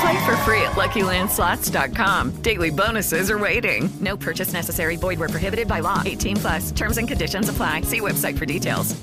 Play 0.00 0.26
for 0.26 0.36
free 0.44 0.62
at 0.62 0.76
LuckyLandSlots.com. 0.76 2.42
Daily 2.42 2.70
bonuses 2.70 3.30
are 3.30 3.38
waiting. 3.38 3.88
No 4.00 4.16
purchase 4.16 4.52
necessary. 4.52 4.96
Void 4.96 5.18
where 5.18 5.28
prohibited 5.28 5.66
by 5.68 5.80
law. 5.80 6.02
18 6.04 6.36
plus. 6.36 6.72
Terms 6.72 6.98
and 6.98 7.08
conditions 7.08 7.48
apply. 7.48 7.82
See 7.82 8.00
website 8.00 8.38
for 8.38 8.46
details. 8.46 8.94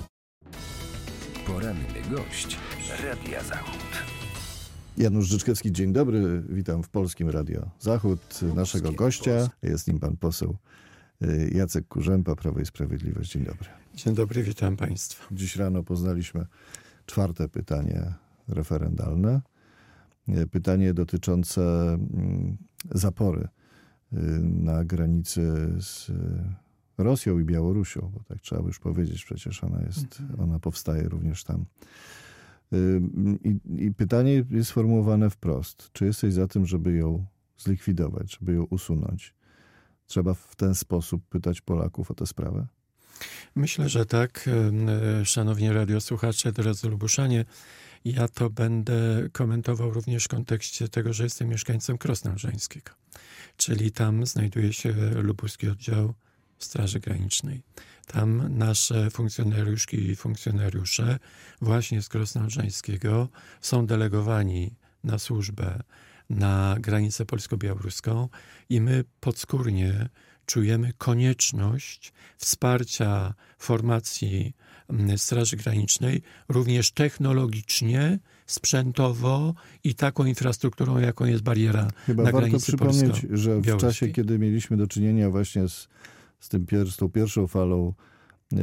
Poranny 1.45 1.85
gość 2.09 2.57
Radia 3.03 3.43
Zachód. 3.43 3.79
Janusz 4.97 5.27
Życzkowski, 5.27 5.71
dzień 5.71 5.93
dobry. 5.93 6.43
Witam 6.49 6.83
w 6.83 6.89
Polskim 6.89 7.29
Radio 7.29 7.69
Zachód. 7.79 8.39
Naszego 8.55 8.91
gościa 8.91 9.49
jest 9.63 9.87
nim 9.87 9.99
pan 9.99 10.17
poseł 10.17 10.57
y, 11.23 11.51
Jacek 11.55 11.87
Kurzępa, 11.87 12.35
Prawo 12.35 12.59
i 12.59 12.65
Sprawiedliwość. 12.65 13.31
Dzień 13.31 13.43
dobry. 13.43 13.69
Dzień 13.95 14.15
dobry, 14.15 14.43
witam 14.43 14.77
państwa. 14.77 15.25
Dziś 15.31 15.55
rano 15.55 15.83
poznaliśmy 15.83 16.45
czwarte 17.05 17.49
pytanie 17.49 18.13
referendalne. 18.47 19.41
Y, 20.29 20.47
Pytanie 20.47 20.93
dotyczące 20.93 21.93
mm, 21.93 22.57
zapory 22.91 23.47
y, 24.13 24.17
na 24.43 24.85
granicy 24.85 25.41
z 25.79 26.11
Rosją 26.97 27.39
i 27.39 27.43
Białorusią, 27.43 28.11
bo 28.13 28.23
tak 28.23 28.41
trzeba 28.41 28.61
by 28.61 28.67
już 28.67 28.79
powiedzieć, 28.79 29.25
przecież 29.25 29.63
ona 29.63 29.81
jest, 29.81 30.21
ona 30.37 30.59
powstaje 30.59 31.09
również 31.09 31.43
tam. 31.43 31.65
Y, 32.73 33.01
I, 33.43 33.85
I 33.85 33.93
pytanie 33.93 34.43
jest 34.49 34.69
sformułowane 34.69 35.29
wprost. 35.29 35.89
Czy 35.91 36.05
jesteś 36.05 36.33
za 36.33 36.47
tym, 36.47 36.65
żeby 36.65 36.93
ją 36.93 37.25
zlikwidować, 37.57 38.37
żeby 38.39 38.53
ją 38.53 38.63
usunąć? 38.63 39.35
Trzeba 40.07 40.33
w 40.33 40.55
ten 40.55 40.75
sposób 40.75 41.27
pytać 41.29 41.61
Polaków 41.61 42.11
o 42.11 42.13
tę 42.13 42.25
sprawę? 42.25 42.67
Myślę, 43.55 43.89
że 43.89 44.05
tak. 44.05 44.49
E, 45.21 45.25
Szanowni 45.25 45.69
radiosłuchacze, 45.69 46.51
drodzy 46.51 46.89
Lubuszanie, 46.89 47.45
ja 48.05 48.27
to 48.27 48.49
będę 48.49 49.29
komentował 49.31 49.91
również 49.91 50.23
w 50.25 50.27
kontekście 50.27 50.87
tego, 50.87 51.13
że 51.13 51.23
jestem 51.23 51.47
mieszkańcem 51.47 51.97
Krosna. 51.97 52.35
Czyli 53.57 53.91
tam 53.91 54.25
znajduje 54.25 54.73
się 54.73 54.93
lubuski 55.15 55.69
oddział 55.69 56.13
Straży 56.59 56.99
Granicznej. 56.99 57.61
Tam 58.07 58.57
nasze 58.57 59.09
funkcjonariuszki 59.09 60.09
i 60.09 60.15
funkcjonariusze 60.15 61.19
właśnie 61.61 62.01
z 62.01 62.09
Krosna 62.09 62.47
są 63.61 63.85
delegowani 63.85 64.75
na 65.03 65.19
służbę 65.19 65.83
na 66.29 66.75
granicę 66.79 67.25
polsko-białoruską 67.25 68.29
i 68.69 68.81
my 68.81 69.03
podskórnie 69.19 70.09
czujemy 70.45 70.93
konieczność 70.97 72.13
wsparcia 72.37 73.33
formacji 73.57 74.53
Straży 75.17 75.57
Granicznej 75.57 76.21
również 76.49 76.91
technologicznie, 76.91 78.19
sprzętowo 78.45 79.53
i 79.83 79.95
taką 79.95 80.25
infrastrukturą, 80.25 80.97
jaką 80.97 81.25
jest 81.25 81.43
bariera 81.43 81.87
Chyba 82.05 82.23
na 82.23 82.31
warto 82.31 82.47
granicy 82.47 82.65
przypomnieć, 82.65 83.25
że 83.29 83.61
w 83.61 83.77
czasie, 83.77 84.07
kiedy 84.07 84.39
mieliśmy 84.39 84.77
do 84.77 84.87
czynienia 84.87 85.29
właśnie 85.29 85.69
z, 85.69 85.87
z, 86.39 86.49
tym 86.49 86.65
pier, 86.65 86.91
z 86.91 86.97
tą 86.97 87.09
pierwszą 87.09 87.47
falą 87.47 87.93
yy, 88.51 88.59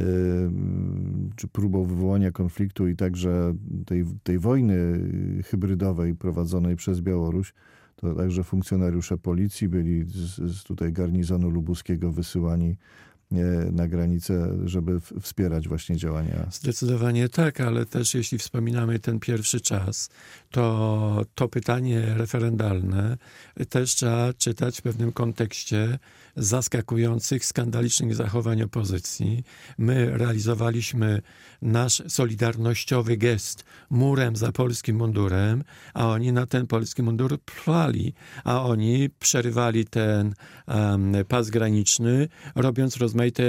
czy 1.35 1.47
próbą 1.47 1.85
wywołania 1.85 2.31
konfliktu 2.31 2.87
i 2.87 2.95
także 2.95 3.53
tej, 3.85 4.05
tej 4.23 4.39
wojny 4.39 5.09
hybrydowej 5.45 6.15
prowadzonej 6.15 6.75
przez 6.75 7.01
Białoruś, 7.01 7.53
to 8.03 8.15
także 8.15 8.43
funkcjonariusze 8.43 9.17
policji 9.17 9.69
byli 9.69 10.03
z, 10.03 10.35
z 10.35 10.63
tutaj 10.63 10.93
garnizonu 10.93 11.49
lubuskiego 11.49 12.11
wysyłani 12.11 12.75
e, 13.31 13.35
na 13.71 13.87
granicę, 13.87 14.57
żeby 14.65 14.99
wspierać 15.21 15.67
właśnie 15.67 15.97
działania. 15.97 16.47
Zdecydowanie 16.51 17.29
tak, 17.29 17.61
ale 17.61 17.85
też 17.85 18.13
jeśli 18.13 18.37
wspominamy 18.37 18.99
ten 18.99 19.19
pierwszy 19.19 19.61
czas, 19.61 20.09
to 20.51 21.25
to 21.35 21.47
pytanie 21.47 22.13
referendalne 22.17 23.17
też 23.69 23.95
trzeba 23.95 24.33
czytać 24.33 24.79
w 24.79 24.81
pewnym 24.81 25.11
kontekście 25.11 25.99
zaskakujących, 26.35 27.45
skandalicznych 27.45 28.15
zachowań 28.15 28.61
opozycji. 28.61 29.43
My 29.77 30.17
realizowaliśmy 30.17 31.21
nasz 31.61 32.03
solidarnościowy 32.07 33.17
gest 33.17 33.63
murem 33.89 34.35
za 34.35 34.51
polskim 34.51 34.95
mundurem, 34.95 35.63
a 35.93 36.07
oni 36.07 36.31
na 36.31 36.45
ten 36.45 36.67
polski 36.67 37.03
mundur 37.03 37.37
plali, 37.41 38.13
a 38.43 38.63
oni 38.63 39.09
przerywali 39.19 39.85
ten 39.85 40.33
em, 40.67 41.15
pas 41.27 41.49
graniczny, 41.49 42.27
robiąc 42.55 42.97
rozmaite 42.97 43.43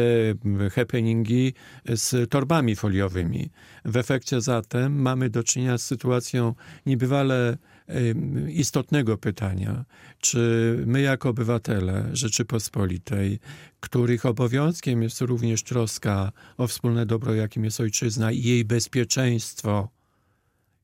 happeningi 0.74 1.52
z 1.88 2.30
torbami 2.30 2.76
foliowymi. 2.76 3.50
W 3.84 3.96
efekcie 3.96 4.40
zatem 4.40 5.02
mamy 5.02 5.30
do 5.30 5.42
czynienia 5.42 5.78
z 5.78 5.82
sytuacją 5.82 6.54
niebywale 6.86 7.56
istotnego 8.48 9.18
pytania, 9.18 9.84
czy 10.18 10.38
my 10.86 11.00
jako 11.00 11.28
obywatele 11.28 12.10
Rzeczypospolitej, 12.12 13.38
których 13.80 14.26
obowiązkiem 14.26 15.02
jest 15.02 15.20
również 15.20 15.62
troska 15.62 16.32
o 16.56 16.66
wspólne 16.66 17.06
dobro, 17.06 17.34
jakim 17.34 17.64
jest 17.64 17.80
ojczyzna 17.80 18.32
i 18.32 18.42
jej 18.42 18.64
bezpieczeństwo, 18.64 19.88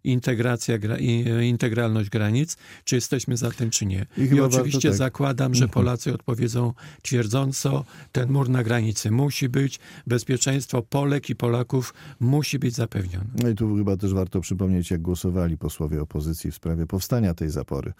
integracja, 0.04 0.78
gra- 0.78 0.98
i- 0.98 1.48
integralność 1.48 2.10
granic, 2.10 2.56
czy 2.84 2.94
jesteśmy 2.94 3.36
za 3.36 3.50
tym, 3.50 3.70
czy 3.70 3.86
nie. 3.86 4.06
I 4.18 4.22
I, 4.22 4.40
oczywiście 4.40 4.88
tak. 4.88 4.98
zakładam, 4.98 5.54
że 5.54 5.68
Polacy 5.68 6.14
odpowiedzą 6.14 6.72
twierdząco, 7.02 7.84
ten 8.12 8.30
mur 8.32 8.48
na 8.48 8.62
granicy 8.62 9.10
musi 9.10 9.48
być, 9.48 9.80
bezpieczeństwo 10.06 10.82
Polek 10.82 11.30
i 11.30 11.36
Polaków 11.36 11.94
musi 12.20 12.58
być 12.58 12.74
zapewnione. 12.74 13.26
No 13.42 13.48
i 13.48 13.54
tu 13.54 13.76
chyba 13.76 13.96
też 13.96 14.14
warto 14.14 14.40
przypomnieć, 14.40 14.90
jak 14.90 15.02
głosowali 15.02 15.58
posłowie 15.58 16.02
opozycji 16.02 16.50
w 16.50 16.54
sprawie 16.54 16.86
powstania 16.86 17.34
tej 17.34 17.50
zapory. 17.50 17.92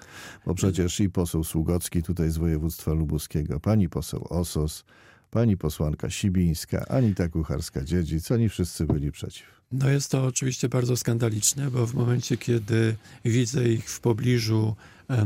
Bo 0.47 0.55
przecież 0.55 1.00
i 1.00 1.11
poseł 1.11 1.44
Sługocki 1.44 2.03
tutaj 2.03 2.31
z 2.31 2.37
województwa 2.37 2.93
lubuskiego, 2.93 3.61
pani 3.61 3.88
poseł 3.88 4.27
Osos, 4.31 4.84
pani 5.31 5.57
posłanka 5.57 6.11
Sibińska, 6.11 6.85
Anita 6.89 7.29
Kucharska-Dziedzic, 7.29 8.35
oni 8.35 8.49
wszyscy 8.49 8.85
byli 8.85 9.13
przeciw. 9.13 9.61
No 9.73 9.91
jest 9.91 10.11
to 10.11 10.25
oczywiście 10.25 10.69
bardzo 10.69 10.97
skandaliczne, 10.97 11.71
bo 11.71 11.87
w 11.87 11.95
momencie, 11.95 12.37
kiedy 12.37 12.97
widzę 13.25 13.69
ich 13.69 13.91
w 13.91 14.01
pobliżu 14.01 14.77
e, 15.11 15.25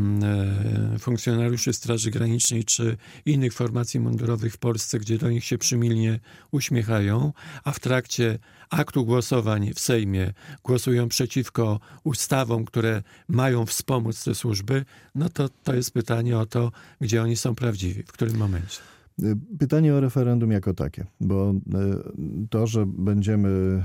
funkcjonariuszy 0.99 1.73
Straży 1.73 2.11
Granicznej 2.11 2.65
czy 2.65 2.97
innych 3.27 3.53
formacji 3.53 4.01
mundurowych 4.01 4.55
w 4.55 4.59
Polsce, 4.59 4.99
gdzie 4.99 5.19
do 5.19 5.31
nich 5.31 5.45
się 5.45 5.59
przymilnie 5.59 6.21
uśmiechają, 6.51 7.33
a 7.65 7.73
w 7.73 7.81
trakcie 7.81 8.39
aktu 8.71 9.05
głosowań 9.05 9.73
w 9.75 9.81
Sejmie 9.81 10.33
głosują 10.65 11.09
przeciwko 11.09 11.81
ustawom, 12.05 12.65
które 12.65 13.03
mają 13.29 13.67
wspomóc 13.67 14.25
te 14.25 14.35
służby, 14.35 14.85
no 15.15 15.29
to 15.29 15.49
to 15.49 15.75
jest 15.75 15.91
pytanie 15.91 16.39
o 16.39 16.47
to, 16.47 16.73
gdzie 17.01 17.23
oni 17.23 17.37
są 17.37 17.55
prawdziwi, 17.55 18.03
w 18.03 18.13
którym 18.13 18.37
momencie. 18.37 18.94
Y, 19.23 19.37
Pytanie 19.59 19.95
o 19.95 20.01
referendum 20.01 20.51
jako 20.51 20.75
takie, 20.75 21.05
bo 21.21 21.51
y, 21.53 22.49
to, 22.51 22.67
że 22.67 22.87
będziemy 22.87 23.83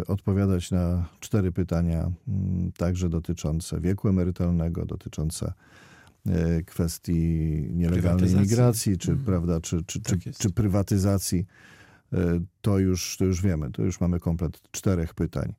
y, 0.00 0.06
odpowiadać 0.06 0.70
na 0.70 1.08
cztery 1.20 1.52
pytania, 1.52 2.10
mm, 2.28 2.72
także 2.72 3.08
dotyczące 3.08 3.80
wieku 3.80 4.08
emerytalnego, 4.08 4.86
dotyczące 4.86 5.52
kwestii 6.66 7.22
nielegalnej 7.72 8.32
imigracji, 8.32 8.98
czy, 8.98 9.10
Mhm. 9.10 9.26
prawda, 9.26 9.60
czy, 9.60 9.84
czy, 9.84 10.00
Tak 10.00 10.18
czy, 10.38 10.50
prywatyzacji, 10.50 11.46
to 12.60 12.78
już, 12.78 13.16
to 13.16 13.24
już 13.24 13.42
wiemy, 13.42 13.70
to 13.70 13.82
już 13.82 14.00
mamy 14.00 14.20
komplet 14.20 14.60
czterech 14.70 15.14
pytań. 15.14 15.54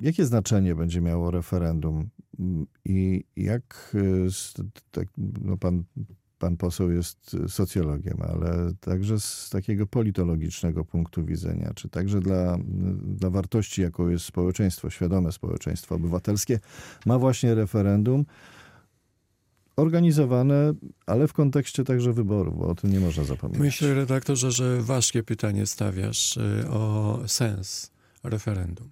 Jakie 0.00 0.24
znaczenie 0.24 0.74
będzie 0.74 1.00
miało 1.00 1.30
referendum 1.30 2.08
Mm, 2.40 2.66
i 2.84 3.24
jak 3.36 3.96
tak, 4.90 5.08
no 5.42 5.56
pan 5.56 5.84
pan 6.38 6.56
poseł 6.56 6.90
jest 6.90 7.36
socjologiem, 7.48 8.18
ale 8.22 8.72
także 8.80 9.20
z 9.20 9.50
takiego 9.50 9.86
politologicznego 9.86 10.84
punktu 10.84 11.24
widzenia, 11.24 11.72
czy 11.74 11.88
także 11.88 12.20
dla, 12.20 12.58
dla 13.02 13.30
wartości, 13.30 13.82
jaką 13.82 14.08
jest 14.08 14.24
społeczeństwo, 14.24 14.90
świadome 14.90 15.32
społeczeństwo 15.32 15.94
obywatelskie, 15.94 16.60
ma 17.06 17.18
właśnie 17.18 17.54
referendum 17.54 18.24
organizowane, 19.76 20.74
ale 21.06 21.28
w 21.28 21.32
kontekście 21.32 21.84
także 21.84 22.12
wyborów, 22.12 22.58
bo 22.58 22.68
o 22.68 22.74
tym 22.74 22.92
nie 22.92 23.00
można 23.00 23.24
zapominać. 23.24 23.60
Myślę, 23.60 23.94
redaktorze, 23.94 24.52
że 24.52 24.82
ważkie 24.82 25.22
pytanie 25.22 25.66
stawiasz 25.66 26.36
y, 26.36 26.68
o 26.70 27.18
sens 27.26 27.90
referendum. 28.24 28.90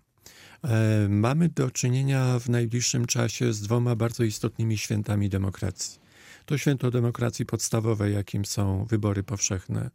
E, 0.65 1.09
Mamy 1.09 1.49
do 1.49 1.71
czynienia 1.71 2.39
w 2.39 2.49
najbliższym 2.49 3.07
czasie 3.07 3.53
z 3.53 3.61
dwoma 3.61 3.97
bardzo 3.97 4.25
istotnymi 4.25 4.79
świętami 4.79 5.29
demokracji. 5.29 6.04
To 6.47 6.59
święto 6.59 6.91
demokracji 6.91 7.47
podstawowej, 7.47 8.15
jakim 8.15 8.45
są 8.45 8.85
wybory 8.85 9.23
powszechne 9.23 9.91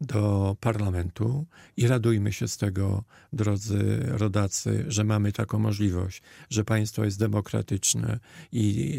do 0.00 0.56
parlamentu 0.60 1.46
i 1.76 1.86
radujmy 1.86 2.32
się 2.32 2.48
z 2.48 2.56
tego, 2.56 3.04
drodzy 3.32 3.98
rodacy, 4.02 4.84
że 4.88 5.04
mamy 5.04 5.32
taką 5.32 5.58
możliwość, 5.58 6.22
że 6.50 6.64
państwo 6.64 7.04
jest 7.04 7.18
demokratyczne 7.18 8.18
i 8.52 8.98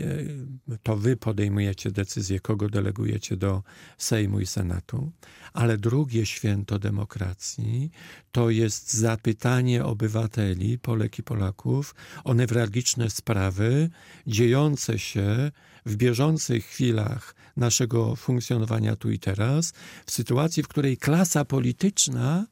e, 0.72 0.78
to 0.84 0.98
wy 0.98 1.18
podejmujecie 1.18 1.92
decyzję, 1.92 2.40
kogo 2.40 2.70
delegujecie 2.70 3.38
do 3.38 3.64
Sejmu 3.98 4.40
i 4.40 4.46
Senatu. 4.46 5.12
Ale 5.54 5.78
drugie 5.78 6.26
święto 6.26 6.80
demokracji 6.80 7.92
to 8.32 8.50
jest 8.50 8.94
zapytanie 8.94 9.86
obywateli, 9.86 10.80
Polek 10.80 11.20
i 11.20 11.24
Polaków 11.24 11.96
o 12.24 12.34
newralgiczne 12.34 13.10
sprawy 13.10 13.90
dziejące 14.28 15.00
się 15.00 15.52
w 15.86 15.96
bieżących 15.96 16.66
chwilach 16.66 17.36
naszego 17.58 18.16
funkcjonowania 18.16 18.96
tu 18.96 19.12
i 19.12 19.20
teraz, 19.20 19.74
w 20.06 20.12
sytuacji, 20.12 20.64
w 20.64 20.68
której 20.68 20.98
klasa 20.98 21.46
polityczna 21.46 22.48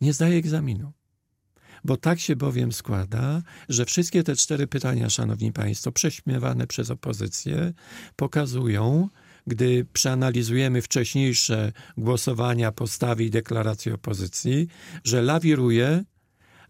nie 0.00 0.12
zdaje 0.12 0.36
egzaminu. 0.36 0.92
Bo 1.84 1.96
tak 1.96 2.20
się 2.20 2.36
bowiem 2.36 2.72
składa, 2.72 3.42
że 3.68 3.84
wszystkie 3.84 4.22
te 4.22 4.36
cztery 4.36 4.66
pytania, 4.66 5.10
szanowni 5.10 5.52
państwo, 5.52 5.92
prześmiewane 5.92 6.66
przez 6.66 6.90
opozycję, 6.90 7.72
pokazują, 8.16 9.08
gdy 9.46 9.86
przeanalizujemy 9.92 10.82
wcześniejsze 10.82 11.72
głosowania, 11.96 12.72
postawy 12.72 13.24
i 13.24 13.30
deklaracje 13.30 13.94
opozycji, 13.94 14.68
że 15.04 15.22
lawiruje, 15.22 16.04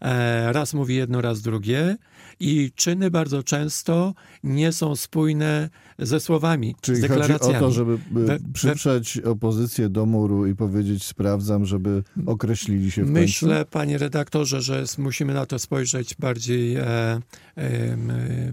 e, 0.01 0.53
raz 0.53 0.73
mówi 0.73 0.95
jedno, 0.95 1.21
raz 1.21 1.41
drugie 1.41 1.97
i 2.39 2.71
czyny 2.75 3.11
bardzo 3.11 3.43
często 3.43 4.13
nie 4.43 4.71
są 4.71 4.95
spójne 4.95 5.69
ze 5.99 6.19
słowami, 6.19 6.75
Czyli 6.81 6.97
z 6.97 7.01
chodzi 7.01 7.09
deklaracjami. 7.19 7.55
o 7.55 7.59
to, 7.59 7.71
żeby 7.71 7.97
We- 7.97 8.21
we- 8.25 8.25
we, 8.25 8.39
przyprzeć 8.53 9.17
opozycję 9.17 9.89
do 9.89 10.05
muru 10.05 10.47
i 10.47 10.55
powiedzieć 10.55 11.03
sprawdzam, 11.03 11.65
żeby 11.65 12.03
określili 12.25 12.91
się 12.91 13.05
w 13.05 13.09
Myślę, 13.09 13.55
końcu? 13.55 13.71
panie 13.71 13.97
redaktorze, 13.97 14.61
że 14.61 14.83
musimy 14.97 15.33
na 15.33 15.45
to 15.45 15.59
spojrzeć 15.59 16.15
bardziej 16.19 16.75
e, 16.75 16.85
e, 16.85 17.21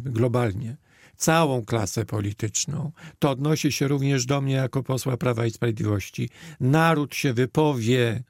globalnie. 0.04 0.76
Całą 1.18 1.64
klasę 1.64 2.04
polityczną. 2.04 2.92
To 3.18 3.30
odnosi 3.30 3.72
się 3.72 3.88
również 3.88 4.26
do 4.26 4.40
mnie 4.40 4.54
jako 4.54 4.82
posła 4.82 5.16
Prawa 5.16 5.46
i 5.46 5.50
Sprawiedliwości. 5.50 6.28
Naród 6.60 7.14
się 7.14 7.32
wypowie 7.32 8.22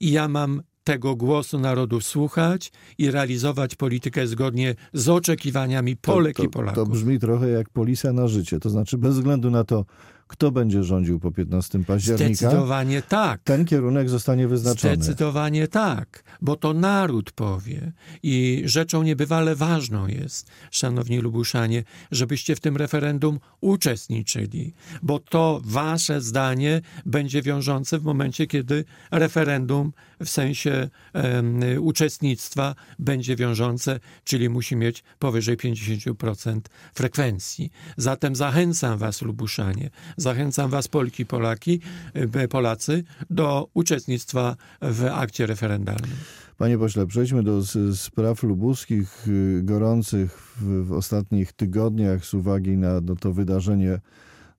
i 0.00 0.12
ja 0.12 0.28
mam 0.28 0.62
tego 0.84 1.16
głosu 1.16 1.58
narodu 1.58 2.00
słuchać 2.00 2.72
i 2.98 3.10
realizować 3.10 3.74
politykę 3.74 4.26
zgodnie 4.26 4.74
z 4.92 5.08
oczekiwaniami 5.08 5.96
Polek 5.96 6.36
to, 6.36 6.42
i 6.42 6.46
to, 6.46 6.52
Polaków. 6.52 6.84
to 6.84 6.86
brzmi 6.86 7.18
trochę 7.18 7.48
jak 7.48 7.70
polisa 7.70 8.12
na 8.12 8.28
życie. 8.28 8.60
To 8.60 8.70
znaczy 8.70 8.98
bez 8.98 9.14
względu 9.14 9.50
na 9.50 9.64
to, 9.64 9.84
kto 10.30 10.50
będzie 10.50 10.84
rządził 10.84 11.20
po 11.20 11.30
15 11.30 11.84
października, 11.84 12.34
Zdecydowanie 12.34 13.02
tak. 13.02 13.40
ten 13.42 13.64
kierunek 13.64 14.08
zostanie 14.08 14.48
wyznaczony. 14.48 14.94
Zdecydowanie 14.94 15.68
tak, 15.68 16.24
bo 16.40 16.56
to 16.56 16.74
naród 16.74 17.32
powie. 17.32 17.92
I 18.22 18.62
rzeczą 18.64 19.02
niebywale 19.02 19.56
ważną 19.56 20.06
jest, 20.06 20.50
szanowni 20.70 21.18
Lubuszanie, 21.18 21.84
żebyście 22.10 22.56
w 22.56 22.60
tym 22.60 22.76
referendum 22.76 23.40
uczestniczyli, 23.60 24.74
bo 25.02 25.18
to 25.18 25.60
wasze 25.64 26.20
zdanie 26.20 26.80
będzie 27.06 27.42
wiążące 27.42 27.98
w 27.98 28.04
momencie, 28.04 28.46
kiedy 28.46 28.84
referendum 29.10 29.92
w 30.20 30.28
sensie 30.28 30.88
em, 31.12 31.60
uczestnictwa 31.78 32.74
będzie 32.98 33.36
wiążące, 33.36 34.00
czyli 34.24 34.48
musi 34.48 34.76
mieć 34.76 35.02
powyżej 35.18 35.56
50% 35.56 36.60
frekwencji. 36.94 37.70
Zatem 37.96 38.36
zachęcam 38.36 38.98
was, 38.98 39.22
Lubuszanie, 39.22 39.90
zachęcam 40.20 40.70
was, 40.70 40.88
Polki, 40.88 41.26
Polaki, 41.26 41.80
e, 42.14 42.48
Polacy, 42.48 43.04
do 43.30 43.68
uczestnictwa 43.74 44.56
w 44.82 45.04
akcie 45.04 45.46
referendalnym. 45.46 46.10
Panie 46.58 46.78
pośle, 46.78 47.06
przejdźmy 47.06 47.42
do 47.42 47.62
spraw 47.94 48.42
lubuskich, 48.42 49.28
y, 49.28 49.60
gorących 49.62 50.38
w, 50.56 50.86
w 50.86 50.92
ostatnich 50.92 51.52
tygodniach 51.52 52.24
z 52.24 52.34
uwagi 52.34 52.76
na 52.76 53.00
no, 53.00 53.16
to 53.16 53.32
wydarzenie 53.32 54.00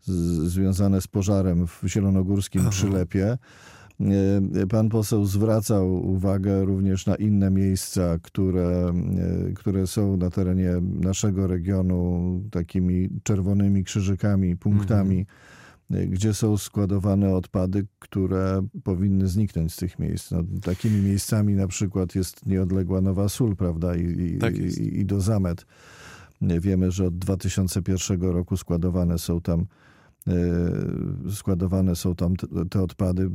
z, 0.01 0.11
związane 0.51 1.01
z 1.01 1.07
pożarem 1.07 1.67
w 1.67 1.81
zielonogórskim 1.85 2.61
Aha. 2.61 2.69
Przylepie. 2.69 3.37
Y, 4.61 4.67
Pan 4.67 4.89
poseł 4.89 5.25
zwracał 5.25 6.11
uwagę 6.11 6.65
również 6.65 7.05
na 7.05 7.15
inne 7.15 7.51
miejsca, 7.51 8.17
które, 8.21 8.93
y, 9.49 9.53
które 9.53 9.87
są 9.87 10.17
na 10.17 10.29
terenie 10.29 10.71
naszego 10.81 11.47
regionu 11.47 12.41
takimi 12.51 13.09
czerwonymi 13.23 13.83
krzyżykami, 13.83 14.57
punktami, 14.57 15.25
y, 15.95 16.07
gdzie 16.07 16.33
są 16.33 16.57
składowane 16.57 17.35
odpady, 17.35 17.87
które 17.99 18.67
powinny 18.83 19.27
zniknąć 19.27 19.73
z 19.73 19.75
tych 19.75 19.99
miejsc. 19.99 20.31
No, 20.31 20.43
takimi 20.61 21.01
miejscami 21.01 21.55
na 21.55 21.67
przykład 21.67 22.15
jest 22.15 22.45
nieodległa 22.45 23.01
Nowa 23.01 23.29
Sól, 23.29 23.55
prawda, 23.55 23.95
i, 23.95 24.37
Tak 24.37 24.57
i, 24.57 24.99
i 24.99 25.05
do 25.05 25.21
Zamet. 25.21 25.65
Wiemy, 26.41 26.91
że 26.91 27.05
od 27.05 27.17
2001 27.17 28.21
roku 28.21 28.57
składowane 28.57 29.19
są 29.19 29.41
tam 29.41 29.65
e, 30.27 30.33
składowane 31.31 31.95
są 31.95 32.15
tam 32.15 32.33
te 32.69 32.81
odpady. 32.81 33.29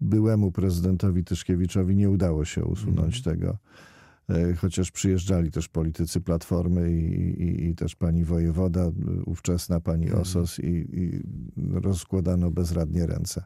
Byłemu 0.00 0.52
prezydentowi 0.52 1.24
Tyszkiewiczowi 1.24 1.96
nie 1.96 2.10
udało 2.10 2.44
się 2.44 2.64
usunąć 2.64 3.22
tego. 3.22 3.58
E, 4.30 4.54
Chociaż 4.54 4.90
przyjeżdżali 4.90 5.50
też 5.50 5.68
politycy 5.68 6.20
Platformy 6.20 6.92
i, 6.92 7.42
i, 7.42 7.66
i 7.66 7.74
też 7.74 7.96
pani 7.96 8.24
wojewoda, 8.24 8.90
ówczesna 9.24 9.80
pani 9.80 10.12
Osos 10.12 10.58
i, 10.58 10.86
i 10.92 11.22
rozkładano 11.72 12.50
bezradnie 12.50 13.06
ręce. 13.06 13.44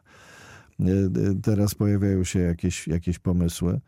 E, 0.79 0.83
e, 0.83 1.35
Teraz 1.41 1.75
pojawiają 1.75 2.23
się 2.23 2.39
jakieś, 2.39 2.87
jakieś 2.87 3.19
pomysły. 3.19 3.79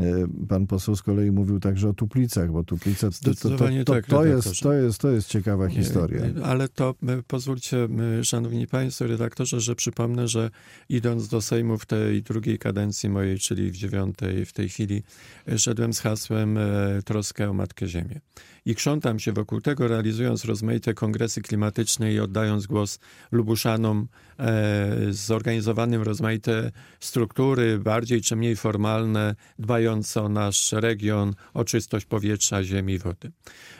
E, 0.00 0.46
Pan 0.48 0.66
poseł 0.66 0.96
z 0.96 1.02
kolei 1.02 1.30
mówił 1.30 1.60
także 1.60 1.88
o 1.88 1.94
Tuplicach, 1.94 2.52
bo 2.52 2.64
Tuplice 2.64 3.10
to, 3.10 3.34
to, 3.34 3.34
to, 3.34 3.58
to, 3.58 3.94
tak, 3.94 4.06
to, 4.06 4.24
jest, 4.24 4.60
to, 4.60 4.72
jest, 4.72 5.00
to 5.00 5.10
jest 5.10 5.28
ciekawa 5.28 5.68
historia. 5.68 6.26
Nie, 6.26 6.44
Ale 6.44 6.68
to 6.68 6.94
e, 7.08 7.22
pozwólcie, 7.26 7.88
e, 8.20 8.24
szanowni 8.24 8.66
państwo, 8.66 9.06
redaktorze, 9.06 9.60
że 9.60 9.74
przypomnę, 9.74 10.28
że 10.28 10.50
idąc 10.88 11.28
do 11.28 11.40
Sejmu 11.40 11.78
w 11.78 11.86
tej 11.86 12.22
drugiej 12.22 12.58
kadencji 12.58 13.08
mojej, 13.08 13.38
czyli 13.38 13.70
w 13.70 13.76
dziewiątej 13.76 14.46
w 14.46 14.52
tej 14.52 14.68
chwili, 14.68 15.02
e, 15.48 15.58
szedłem 15.58 15.92
z 15.92 16.00
hasłem 16.00 16.58
e, 16.58 16.62
troskę 17.04 17.50
o 17.50 17.52
Matkę 17.52 17.88
Ziemię. 17.88 18.20
I 18.66 18.74
krzątam 18.74 19.18
się 19.18 19.32
wokół 19.32 19.60
tego, 19.60 19.88
realizując 19.88 20.44
rozmaite 20.44 20.94
kongresy 20.94 21.42
klimatyczne 21.42 22.12
i 22.12 22.20
oddając 22.20 22.66
głos 22.66 22.98
Lubuszanom, 23.32 24.08
e, 24.38 24.96
zorganizowanym 25.10 26.02
rozmaite 26.02 26.72
struktury, 27.00 27.78
bardziej 27.78 28.20
czy 28.20 28.36
mniej 28.36 28.56
formalne, 28.56 29.34
dbające 29.58 30.22
o 30.22 30.28
nasz 30.28 30.72
region, 30.72 31.34
o 31.54 31.64
czystość 31.64 32.06
powietrza, 32.06 32.64
ziemi 32.64 32.92
i 32.92 32.98
wody. 32.98 33.32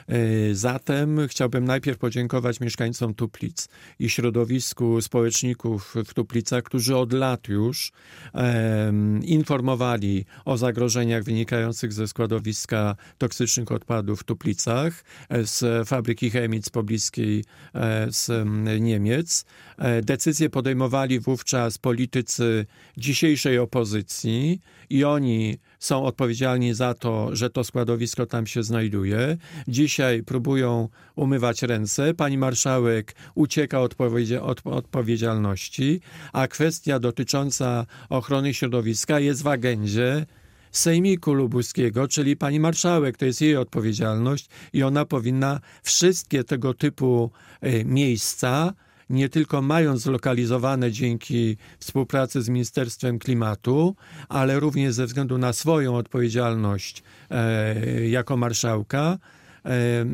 E, 0.07 0.55
Zatem 0.55 1.27
chciałbym 1.27 1.65
najpierw 1.65 1.97
podziękować 1.97 2.59
mieszkańcom 2.59 3.13
Tuplic 3.13 3.69
i 3.99 4.09
środowisku 4.09 5.01
społeczników 5.01 5.95
w 6.05 6.13
Tuplicach, 6.13 6.63
którzy 6.63 6.97
od 6.97 7.13
lat 7.13 7.47
już 7.47 7.91
em, 8.33 9.23
informowali 9.23 10.25
o 10.45 10.57
zagrożeniach 10.57 11.23
wynikających 11.23 11.93
ze 11.93 12.07
składowiska 12.07 12.95
toksycznych 13.17 13.71
odpadów 13.71 14.19
w 14.19 14.23
Tuplicach, 14.23 14.76
e, 14.85 15.43
z 15.43 15.87
fabryki 15.87 16.29
Chemic 16.29 16.69
pobliskiej 16.69 17.43
e, 17.75 18.07
z 18.11 18.29
em, 18.29 18.83
Niemiec. 18.83 19.45
E, 19.77 20.01
Decyzje 20.01 20.49
podejmowali 20.49 21.19
wówczas 21.19 21.77
politycy 21.77 22.65
dzisiejszej 22.97 23.59
opozycji 23.59 24.61
i 24.89 25.03
oni 25.03 25.57
są 25.79 26.05
odpowiedzialni 26.05 26.73
za 26.73 26.93
to, 26.93 27.35
że 27.35 27.49
to 27.49 27.63
składowisko 27.63 28.25
tam 28.25 28.47
się 28.47 28.63
znajduje. 28.63 29.37
Dzisiaj 29.67 30.23
próbują 30.23 30.89
umywać 31.15 31.61
ręce. 31.61 32.13
Pani 32.13 32.37
marszałek 32.37 33.15
ucieka 33.35 33.81
od 33.81 33.95
odpowiedzialności, 34.65 36.01
a 36.33 36.47
kwestia 36.47 36.99
dotycząca 36.99 37.85
ochrony 38.09 38.53
środowiska 38.53 39.19
jest 39.19 39.43
w 39.43 39.47
agendzie 39.47 40.25
Sejmiku 40.77 41.33
Lubuskiego, 41.33 42.07
czyli 42.07 42.37
pani 42.37 42.59
marszałek, 42.59 43.17
to 43.17 43.25
jest 43.25 43.41
jej 43.41 43.57
odpowiedzialność 43.57 44.49
i 44.73 44.83
ona 44.83 45.05
powinna 45.05 45.59
wszystkie 45.83 46.43
tego 46.43 46.73
typu 46.73 47.31
e, 47.61 47.85
miejsca 47.85 48.73
nie 49.09 49.29
tylko 49.29 49.61
mając 49.61 50.01
zlokalizowane 50.01 50.91
dzięki 50.91 51.57
współpracy 51.79 52.41
z 52.41 52.49
Ministerstwem 52.49 53.19
Klimatu, 53.19 53.95
ale 54.29 54.59
również 54.59 54.93
ze 54.93 55.05
względu 55.05 55.37
na 55.37 55.53
swoją 55.53 55.95
odpowiedzialność 55.95 57.03
e, 57.29 58.07
jako 58.07 58.37
marszałka, 58.37 59.17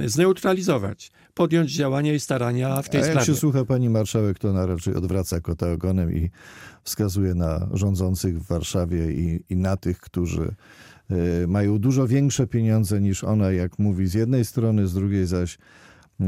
zneutralizować, 0.06 1.12
podjąć 1.34 1.72
działania 1.72 2.14
i 2.14 2.20
starania 2.20 2.82
w 2.82 2.90
tej 2.90 3.02
A 3.02 3.04
jak 3.04 3.12
sprawie. 3.14 3.26
się 3.26 3.36
słucha 3.36 3.66
pani 3.66 3.90
marszałek, 3.90 4.40
to 4.40 4.50
ona 4.50 4.66
raczej 4.66 4.96
odwraca 4.96 5.42
kota 5.42 5.72
ogonem 5.72 6.14
i 6.16 6.30
wskazuje 6.84 7.36
na 7.36 7.70
rządzących 7.74 8.40
w 8.40 8.48
Warszawie 8.48 9.12
i, 9.12 9.44
i 9.50 9.56
na 9.56 9.78
tych, 9.78 10.00
którzy 10.00 10.56
e, 11.10 11.48
mają 11.48 11.80
dużo 11.80 12.08
większe 12.08 12.48
pieniądze 12.48 13.02
niż 13.02 13.24
ona, 13.24 13.52
jak 13.52 13.80
mówi 13.80 14.08
z 14.08 14.14
jednej 14.14 14.46
strony, 14.46 14.88
z 14.88 14.94
drugiej 14.94 15.26
zaś 15.26 15.58
e, 16.20 16.24
e, 16.26 16.28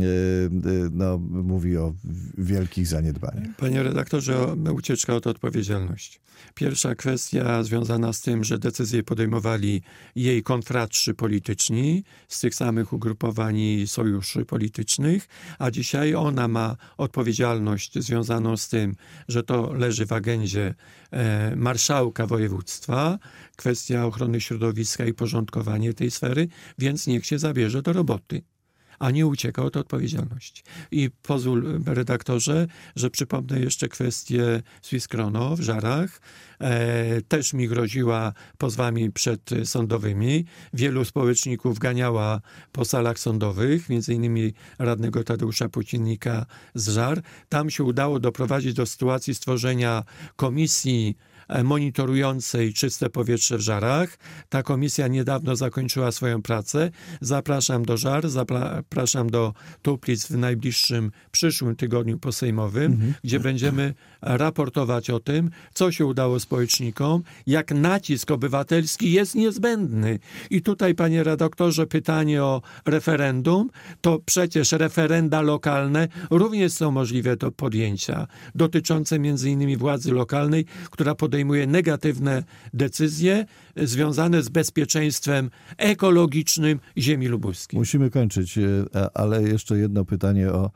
no, 0.92 1.18
mówi 1.30 1.78
o 1.78 1.94
wielkich 2.38 2.88
zaniedbaniach. 2.88 3.48
Panie 3.58 3.84
redaktorze, 3.84 4.38
o- 4.40 4.56
ucieczka 4.74 5.16
od 5.16 5.28
odpowiedzialności. 5.28 6.20
Pierwsza 6.54 6.96
kwestia 6.96 7.64
związana 7.64 8.14
z 8.14 8.22
tym, 8.22 8.44
że 8.44 8.58
decyzje 8.58 9.04
podejmowali 9.04 9.82
jej 10.16 10.44
konfratrzy 10.44 11.14
polityczni 11.14 12.04
z 12.28 12.40
tych 12.40 12.56
samych 12.56 12.94
ugrupowań 12.94 13.58
i 13.58 13.88
sojuszy 13.88 14.46
politycznych, 14.46 15.28
a 15.60 15.72
dzisiaj 15.72 16.16
ona 16.16 16.48
ma 16.48 16.76
odpowiedzialność 16.98 18.00
związaną 18.00 18.58
z 18.58 18.68
tym, 18.68 18.96
że 19.28 19.44
to 19.44 19.74
leży 19.74 20.06
w 20.06 20.12
agendzie 20.12 20.76
e, 21.12 21.56
marszałka 21.56 22.28
województwa, 22.28 23.20
kwestia 23.56 24.06
ochrony 24.06 24.42
środowiska 24.42 25.06
i 25.06 25.14
porządkowanie 25.14 25.94
tej 25.94 26.12
sfery, 26.12 26.48
więc 26.78 27.08
niech 27.08 27.26
się 27.26 27.40
zabierze 27.40 27.82
do 27.82 27.94
roboty 27.94 28.55
a 29.00 29.12
nie 29.12 29.28
ucieka 29.28 29.64
od 29.64 29.78
odpowiedzialności. 29.78 30.64
I 30.92 31.10
pozwól, 31.22 31.84
redaktorze, 31.86 32.68
że 32.96 33.10
przypomnę 33.10 33.60
jeszcze 33.60 33.88
kwestię 33.88 34.62
Swisscrono 34.82 35.56
w 35.56 35.62
Żarach. 35.62 36.22
E, 36.62 37.22
też 37.22 37.54
mi 37.54 37.68
groziła 37.68 38.34
pozwami 38.58 39.12
przedsądowymi. 39.12 40.46
Wielu 40.74 41.06
społeczników 41.06 41.80
ganiała 41.80 42.42
po 42.72 42.86
salach 42.86 43.20
sądowych, 43.20 43.90
między 43.90 44.14
innymi 44.14 44.54
radnego 44.80 45.24
Tadeusza 45.24 45.70
Pucinnika 45.70 46.46
z 46.76 46.90
Żar. 46.90 47.22
Tam 47.50 47.70
się 47.70 47.84
udało 47.84 48.20
doprowadzić 48.20 48.74
do 48.74 48.86
sytuacji 48.86 49.36
stworzenia 49.36 50.04
komisji 50.36 51.18
e, 51.18 51.35
monitorującej 51.64 52.74
czyste 52.74 53.10
powietrze 53.10 53.58
w 53.58 53.62
Żarach. 53.62 54.18
Ta 54.50 54.64
komisja 54.64 55.08
niedawno 55.08 55.56
zakończyła 55.56 56.12
swoją 56.12 56.42
pracę. 56.42 56.92
Zapraszam 57.22 57.86
do 57.86 57.98
Żar, 57.98 58.30
zapraszam 58.30 59.30
do 59.30 59.54
Tuplic 59.82 60.28
w 60.28 60.38
najbliższym, 60.38 61.12
przyszłym 61.32 61.76
tygodniu 61.76 62.20
posejmowym, 62.20 63.14
gdzie 63.24 63.40
będziemy 63.40 63.94
raportować 64.22 65.10
o 65.10 65.20
tym, 65.20 65.50
co 65.74 65.92
się 65.92 66.06
udało 66.06 66.40
społecznikom, 66.40 67.24
jak 67.48 67.72
nacisk 67.72 68.32
obywatelski 68.32 69.12
jest 69.12 69.36
niezbędny. 69.36 70.20
I 70.50 70.62
tutaj, 70.62 70.96
panie 70.96 71.24
redaktorze, 71.24 71.88
pytanie 71.88 72.44
o 72.44 72.62
referendum, 72.86 73.70
to 74.02 74.20
przecież 74.26 74.72
referenda 74.72 75.42
lokalne 75.42 76.08
również 76.30 76.74
są 76.74 76.92
możliwe 76.92 77.38
do 77.38 77.52
podjęcia, 77.52 78.28
dotyczące 78.56 79.20
między 79.20 79.50
innymi 79.50 79.78
władzy 79.78 80.12
lokalnej, 80.12 80.66
która 80.92 81.16
podejmuje 81.16 81.35
negatywne 81.68 82.44
decyzje 82.74 83.46
związane 83.78 84.44
z 84.44 84.50
bezpieczeństwem 84.50 85.50
ekologicznym 85.78 86.80
ziemi 86.98 87.28
lubuskiej. 87.28 87.80
Musimy 87.80 88.10
kończyć, 88.10 88.58
e, 88.58 88.62
a- 88.94 89.10
ale 89.14 89.44
jeszcze 89.44 89.78
jedno 89.78 90.06
pytanie 90.06 90.52
o, 90.52 90.72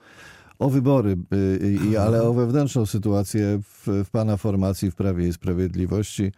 o 0.59 0.69
wybory, 0.69 1.17
ale 1.99 2.23
o 2.23 2.33
wewnętrzną 2.33 2.85
sytuację 2.85 3.59
w, 3.63 4.03
w 4.05 4.09
pana 4.09 4.37
formacji 4.37 4.91
w 4.91 4.95
Prawie 4.95 5.27
i 5.27 5.33
Sprawiedliwości. 5.33 6.31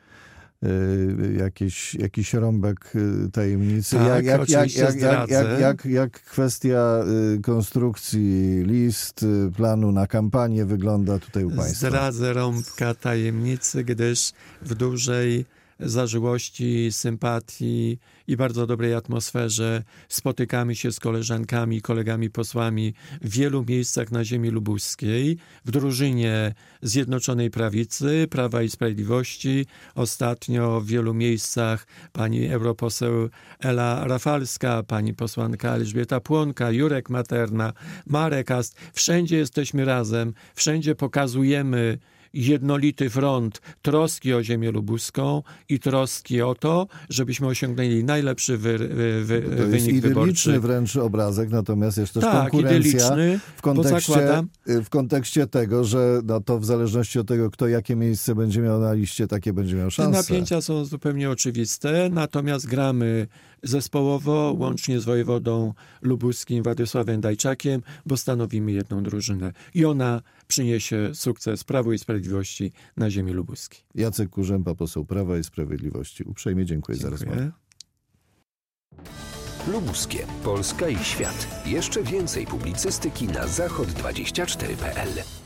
Y, 0.64 1.34
Jakiś, 1.40 1.96
jakiś 1.96 2.34
rąbek 2.34 2.94
y, 2.96 3.32
tajemnicy. 3.32 3.96
Tak, 3.96 4.26
jak, 4.26 4.50
jak, 4.50 4.76
jak, 4.76 4.96
jak, 4.96 5.30
jak, 5.30 5.60
jak, 5.60 5.86
jak, 5.86 6.12
kwestia 6.12 7.04
y, 7.38 7.42
konstrukcji 7.42 8.64
list, 8.66 9.24
y, 9.24 9.52
planu 9.56 9.92
na 9.92 10.08
kampanię 10.08 10.66
wygląda 10.66 11.20
tutaj 11.20 11.44
u 11.44 11.52
państwa? 11.52 11.88
Zdradzę 11.88 12.34
rąbka 12.34 12.94
tajemnicy, 12.94 13.84
gdyż 13.84 14.32
w 14.62 14.76
dużej 14.76 15.46
zażyłości, 15.82 16.92
sympatii 16.92 17.98
i 18.28 18.38
bardzo 18.38 18.68
dobrej 18.68 18.94
atmosferze 18.94 19.84
spotykamy 20.10 20.76
się 20.76 20.92
z 20.92 21.00
koleżankami 21.00 21.78
i 21.78 21.82
kolegami 21.82 22.30
posłami 22.30 22.94
w 23.22 23.30
wielu 23.30 23.66
miejscach 23.68 24.12
na 24.12 24.26
ziemi 24.26 24.50
lubuskiej, 24.50 25.38
w 25.66 25.72
drużynie 25.72 26.54
Zjednoczonej 26.82 27.52
Prawicy, 27.52 28.28
Prawa 28.30 28.64
i 28.64 28.70
Sprawiedliwości, 28.70 29.66
ostatnio 29.96 30.82
w 30.82 30.88
wielu 30.88 31.14
miejscach 31.14 31.88
pani 32.12 32.48
europoseł 32.48 33.30
Ela 33.60 34.08
Rafalska, 34.08 34.84
pani 34.84 35.14
posłanka 35.14 35.76
Elżbieta 35.76 36.20
Płonka, 36.20 36.72
Jurek 36.72 37.10
Materna, 37.10 37.74
Marek 38.08 38.52
Ast. 38.52 38.76
Wszędzie 38.94 39.38
jesteśmy 39.38 39.86
razem, 39.86 40.34
wszędzie 40.56 40.96
pokazujemy 40.96 41.98
jednolity 42.34 43.10
front 43.10 43.62
troski 43.82 44.34
o 44.34 44.44
ziemię 44.44 44.72
lubuską 44.72 45.44
i 45.70 45.80
troski 45.80 46.42
o 46.42 46.56
to, 46.56 46.88
żebyśmy 47.10 47.48
osiągnęli 47.48 48.04
najlepszy 48.04 48.58
wy, 48.58 48.78
wy, 48.78 49.24
wy, 49.24 49.42
To 49.42 49.48
jest 49.56 49.70
wynik 49.70 49.88
idylliczny 49.96 50.02
wyborczy. 50.10 50.60
wręcz 50.60 50.96
obrazek, 50.96 51.50
natomiast 51.50 51.98
jest 51.98 52.14
też 52.14 52.24
Tak, 52.24 52.52
konkurencja 52.52 53.16
w 53.58 53.62
kontekście, 53.62 54.14
zakładam- 54.14 54.48
w 54.84 54.90
kontekście 54.90 55.48
tego, 55.48 55.84
że 55.84 56.22
no 56.26 56.42
to 56.42 56.60
w 56.60 56.66
zależności 56.66 57.20
od 57.20 57.28
tego, 57.28 57.50
kto 57.52 57.68
jakie 57.68 57.96
miejsce 57.96 58.36
będzie 58.36 58.62
miał 58.62 58.80
na 58.82 58.94
liście, 58.94 59.28
takie 59.28 59.54
będzie 59.54 59.76
miał 59.76 59.88
Te 59.88 59.92
szansę. 59.92 60.20
napięcia 60.22 60.62
są 60.62 60.86
zupełnie 60.86 61.30
oczywiste, 61.30 62.10
natomiast 62.12 62.68
gramy 62.68 63.28
zespołowo, 63.64 64.56
łącznie 64.60 65.00
z 65.00 65.06
wojewodą 65.06 65.74
lubuskim 66.02 66.64
Władysławem 66.64 67.22
Dajczakiem, 67.22 67.82
bo 68.06 68.18
stanowimy 68.18 68.72
jedną 68.72 69.04
drużynę 69.04 69.54
i 69.74 69.86
ona 69.86 70.22
przyniesie 70.52 71.16
sukces 71.16 71.64
Prawu 71.64 71.94
i 71.94 72.00
Sprawiedliwości 72.00 72.72
na 72.98 73.10
ziemi 73.10 73.32
lubuskiej. 73.32 73.80
Jacek 73.96 74.30
Kurzępa, 74.30 74.76
poseł 74.76 75.06
Prawa 75.06 75.38
i 75.38 75.44
Sprawiedliwości. 75.44 76.24
Uprzejmie 76.24 76.66
dziękuję, 76.66 76.98
za 76.98 77.10
rozmowę. 77.10 77.38
Dziękuję. 77.38 77.52
Lubuskie, 79.68 80.28
Polska 80.44 80.90
i 80.90 80.98
świat. 80.98 81.66
Jeszcze 81.66 82.04
więcej 82.04 82.46
publicystyki 82.46 83.28
na 83.28 83.48
zachod24.pl. 83.48 85.41